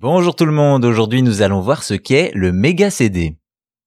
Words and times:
Bonjour 0.00 0.36
tout 0.36 0.46
le 0.46 0.52
monde, 0.52 0.84
aujourd'hui 0.84 1.22
nous 1.22 1.42
allons 1.42 1.60
voir 1.60 1.82
ce 1.82 1.94
qu'est 1.94 2.30
le 2.32 2.52
méga 2.52 2.88
CD. 2.88 3.36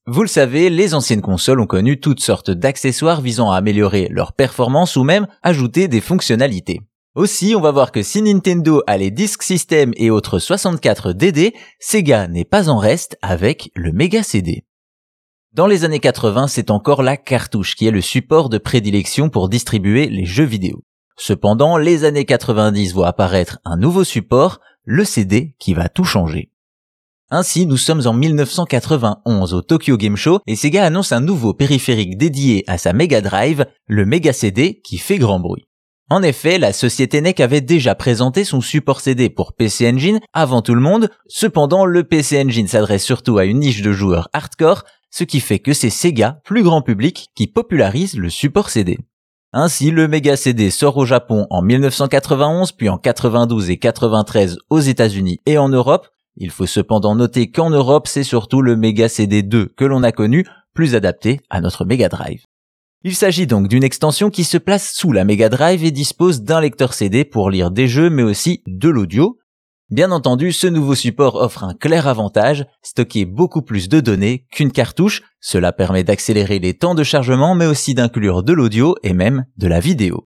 Vous 0.06 0.24
le 0.24 0.28
savez, 0.28 0.70
les 0.70 0.94
anciennes 0.94 1.22
consoles 1.22 1.62
ont 1.62 1.66
connu 1.66 2.02
toutes 2.02 2.20
sortes 2.20 2.52
d'accessoires 2.52 3.22
visant 3.22 3.50
à 3.50 3.56
améliorer 3.56 4.10
leur 4.12 4.34
performance 4.34 4.98
ou 4.98 5.06
même 5.06 5.26
ajouter 5.42 5.88
des 5.88 6.02
fonctionnalités. 6.02 6.82
Aussi, 7.16 7.56
on 7.56 7.62
va 7.62 7.72
voir 7.72 7.94
que 7.94 8.04
si 8.04 8.22
Nintendo 8.22 8.84
a 8.88 8.98
les 8.98 9.10
Disk 9.10 9.42
System 9.42 9.94
et 9.96 10.10
autres 10.10 10.40
64 10.40 11.14
DD, 11.14 11.54
Sega 11.80 12.28
n'est 12.28 12.44
pas 12.44 12.68
en 12.68 12.78
reste 12.78 13.18
avec 13.22 13.72
le 13.74 13.94
méga 13.94 14.22
CD. 14.22 14.66
Dans 15.54 15.66
les 15.66 15.86
années 15.86 16.02
80, 16.02 16.48
c'est 16.48 16.72
encore 16.72 17.04
la 17.04 17.16
cartouche 17.16 17.76
qui 17.76 17.88
est 17.88 17.92
le 17.92 18.02
support 18.02 18.50
de 18.50 18.58
prédilection 18.58 19.30
pour 19.30 19.48
distribuer 19.48 20.10
les 20.10 20.26
jeux 20.26 20.44
vidéo. 20.44 20.84
Cependant, 21.18 21.78
les 21.78 22.04
années 22.04 22.26
90 22.26 22.94
voient 22.94 23.08
apparaître 23.08 23.60
un 23.66 23.78
nouveau 23.78 24.04
support, 24.04 24.60
le 24.84 25.06
CD 25.06 25.56
qui 25.60 25.74
va 25.74 25.90
tout 25.90 26.04
changer. 26.04 26.52
Ainsi, 27.34 27.66
nous 27.66 27.78
sommes 27.78 28.06
en 28.08 28.14
1991 28.14 29.54
au 29.54 29.62
Tokyo 29.62 29.96
Game 29.96 30.18
Show 30.18 30.40
et 30.48 30.58
Sega 30.58 30.86
annonce 30.86 31.14
un 31.14 31.22
nouveau 31.22 31.54
périphérique 31.54 32.18
dédié 32.18 32.66
à 32.68 32.78
sa 32.78 32.92
Mega 32.92 33.22
Drive, 33.22 33.66
le 33.88 34.06
Mega 34.06 34.34
CD 34.34 34.82
qui 34.84 34.98
fait 34.98 35.18
grand 35.18 35.40
bruit. 35.40 35.66
En 36.10 36.24
effet, 36.24 36.58
la 36.58 36.74
société 36.74 37.22
NEC 37.22 37.40
avait 37.40 37.62
déjà 37.62 37.96
présenté 37.96 38.44
son 38.44 38.60
support 38.60 39.00
CD 39.00 39.30
pour 39.30 39.54
PC 39.54 39.90
Engine 39.90 40.20
avant 40.34 40.62
tout 40.62 40.76
le 40.76 40.82
monde, 40.82 41.10
cependant 41.28 41.86
le 41.86 42.04
PC 42.04 42.44
Engine 42.44 42.68
s'adresse 42.68 43.06
surtout 43.06 43.38
à 43.38 43.46
une 43.46 43.60
niche 43.60 43.82
de 43.82 43.94
joueurs 43.94 44.28
hardcore, 44.34 44.84
ce 45.10 45.24
qui 45.24 45.40
fait 45.40 45.60
que 45.60 45.72
c'est 45.72 45.90
Sega, 45.90 46.42
plus 46.44 46.64
grand 46.64 46.82
public, 46.82 47.30
qui 47.34 47.48
popularise 47.48 48.18
le 48.18 48.30
support 48.30 48.70
CD. 48.70 48.98
Ainsi, 49.54 49.92
le 49.92 50.08
Mega 50.08 50.38
CD 50.38 50.70
sort 50.70 50.96
au 50.96 51.06
Japon 51.06 51.46
en 51.50 51.62
1991, 51.62 52.72
puis 52.72 52.88
en 52.88 52.98
92 52.98 53.70
et 53.70 53.78
93 53.78 54.60
aux 54.70 54.80
États-Unis 54.80 55.42
et 55.46 55.58
en 55.58 55.68
Europe. 55.68 56.08
Il 56.38 56.52
faut 56.52 56.66
cependant 56.66 57.16
noter 57.16 57.52
qu'en 57.52 57.70
Europe, 57.70 58.08
c'est 58.08 58.24
surtout 58.24 58.62
le 58.62 58.78
Mega 58.78 59.10
CD 59.10 59.44
2 59.44 59.66
que 59.76 59.84
l'on 59.84 60.04
a 60.04 60.14
connu, 60.14 60.46
plus 60.74 60.96
adapté 60.96 61.42
à 61.50 61.60
notre 61.60 61.84
Mega 61.84 62.08
Drive. 62.08 62.46
Il 63.04 63.14
s'agit 63.14 63.46
donc 63.46 63.68
d'une 63.68 63.84
extension 63.84 64.30
qui 64.30 64.46
se 64.46 64.58
place 64.58 64.94
sous 64.94 65.12
la 65.12 65.26
Mega 65.26 65.50
Drive 65.50 65.84
et 65.84 65.92
dispose 65.92 66.44
d'un 66.44 66.62
lecteur 66.62 66.94
CD 66.94 67.26
pour 67.26 67.50
lire 67.50 67.72
des 67.72 67.90
jeux 67.90 68.10
mais 68.10 68.24
aussi 68.24 68.64
de 68.68 68.88
l'audio, 68.88 69.38
Bien 69.92 70.14
entendu, 70.14 70.54
ce 70.54 70.68
nouveau 70.68 70.96
support 70.96 71.36
offre 71.36 71.66
un 71.66 71.74
clair 71.74 72.08
avantage, 72.08 72.66
stocker 72.82 73.26
beaucoup 73.26 73.62
plus 73.62 73.90
de 73.90 74.00
données 74.00 74.46
qu'une 74.50 74.72
cartouche, 74.72 75.22
cela 75.42 75.74
permet 75.74 76.06
d'accélérer 76.06 76.60
les 76.60 76.78
temps 76.78 76.96
de 76.96 77.04
chargement 77.04 77.56
mais 77.56 77.66
aussi 77.66 77.94
d'inclure 77.94 78.42
de 78.42 78.54
l'audio 78.54 78.96
et 79.04 79.12
même 79.12 79.44
de 79.58 79.68
la 79.68 79.82
vidéo. 79.82 80.30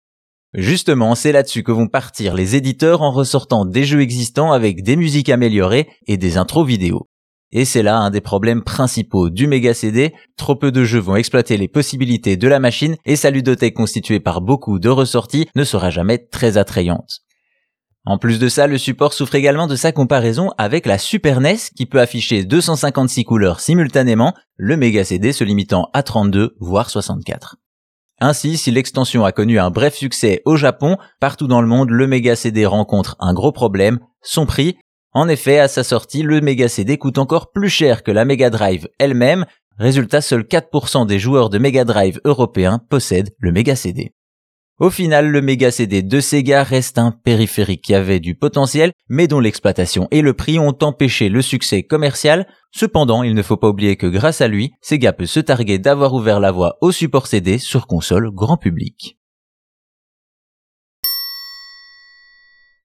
Justement, 0.52 1.14
c'est 1.14 1.32
là-dessus 1.32 1.62
que 1.62 1.72
vont 1.72 1.88
partir 1.88 2.34
les 2.34 2.54
éditeurs 2.54 3.00
en 3.00 3.10
ressortant 3.10 3.64
des 3.64 3.84
jeux 3.84 4.02
existants 4.02 4.52
avec 4.52 4.82
des 4.82 4.96
musiques 4.96 5.30
améliorées 5.30 5.88
et 6.06 6.18
des 6.18 6.36
intros 6.36 6.66
vidéo. 6.66 7.08
Et 7.50 7.64
c'est 7.64 7.82
là 7.82 7.96
un 7.96 8.10
des 8.10 8.20
problèmes 8.20 8.62
principaux 8.62 9.30
du 9.30 9.46
Mega 9.46 9.72
CD, 9.72 10.12
trop 10.36 10.56
peu 10.56 10.70
de 10.70 10.84
jeux 10.84 10.98
vont 10.98 11.16
exploiter 11.16 11.56
les 11.56 11.68
possibilités 11.68 12.36
de 12.36 12.48
la 12.48 12.58
machine 12.58 12.96
et 13.06 13.16
sa 13.16 13.30
ludothèque 13.30 13.74
constituée 13.74 14.20
par 14.20 14.42
beaucoup 14.42 14.78
de 14.78 14.90
ressorties 14.90 15.48
ne 15.54 15.64
sera 15.64 15.88
jamais 15.88 16.18
très 16.18 16.58
attrayante. 16.58 17.22
En 18.08 18.18
plus 18.18 18.38
de 18.38 18.48
ça, 18.48 18.68
le 18.68 18.78
support 18.78 19.12
souffre 19.12 19.34
également 19.34 19.66
de 19.66 19.74
sa 19.74 19.90
comparaison 19.90 20.52
avec 20.58 20.86
la 20.86 20.96
Super 20.96 21.40
NES 21.40 21.56
qui 21.76 21.86
peut 21.86 22.00
afficher 22.00 22.44
256 22.44 23.24
couleurs 23.24 23.58
simultanément, 23.58 24.32
le 24.54 24.76
Mega 24.76 25.02
CD 25.02 25.32
se 25.32 25.42
limitant 25.42 25.90
à 25.92 26.04
32 26.04 26.54
voire 26.60 26.88
64. 26.88 27.56
Ainsi, 28.20 28.58
si 28.58 28.70
l'extension 28.70 29.24
a 29.24 29.32
connu 29.32 29.58
un 29.58 29.70
bref 29.70 29.96
succès 29.96 30.40
au 30.44 30.54
Japon, 30.54 30.98
partout 31.20 31.48
dans 31.48 31.60
le 31.60 31.66
monde, 31.66 31.90
le 31.90 32.06
Mega 32.06 32.36
CD 32.36 32.64
rencontre 32.64 33.16
un 33.18 33.34
gros 33.34 33.50
problème, 33.50 33.98
son 34.22 34.46
prix. 34.46 34.78
En 35.12 35.28
effet, 35.28 35.58
à 35.58 35.66
sa 35.66 35.82
sortie, 35.82 36.22
le 36.22 36.40
Mega 36.40 36.68
CD 36.68 36.98
coûte 36.98 37.18
encore 37.18 37.50
plus 37.50 37.68
cher 37.68 38.04
que 38.04 38.12
la 38.12 38.24
Mega 38.24 38.50
Drive 38.50 38.88
elle-même. 39.00 39.46
Résultat, 39.78 40.20
seuls 40.20 40.44
4% 40.44 41.06
des 41.06 41.18
joueurs 41.18 41.50
de 41.50 41.58
Mega 41.58 41.84
Drive 41.84 42.20
européens 42.24 42.78
possèdent 42.88 43.34
le 43.40 43.50
Mega 43.50 43.74
CD. 43.74 44.14
Au 44.78 44.90
final, 44.90 45.30
le 45.30 45.40
Mega 45.40 45.70
CD 45.70 46.02
de 46.02 46.20
Sega 46.20 46.62
reste 46.62 46.98
un 46.98 47.10
périphérique 47.10 47.80
qui 47.80 47.94
avait 47.94 48.20
du 48.20 48.34
potentiel, 48.34 48.92
mais 49.08 49.26
dont 49.26 49.40
l'exploitation 49.40 50.06
et 50.10 50.20
le 50.20 50.34
prix 50.34 50.58
ont 50.58 50.76
empêché 50.82 51.30
le 51.30 51.40
succès 51.40 51.82
commercial. 51.82 52.46
Cependant, 52.72 53.22
il 53.22 53.32
ne 53.32 53.42
faut 53.42 53.56
pas 53.56 53.70
oublier 53.70 53.96
que 53.96 54.06
grâce 54.06 54.42
à 54.42 54.48
lui, 54.48 54.72
Sega 54.82 55.14
peut 55.14 55.24
se 55.24 55.40
targuer 55.40 55.78
d'avoir 55.78 56.12
ouvert 56.12 56.40
la 56.40 56.52
voie 56.52 56.76
au 56.82 56.92
support 56.92 57.26
CD 57.26 57.56
sur 57.56 57.86
console 57.86 58.30
grand 58.30 58.58
public. 58.58 59.15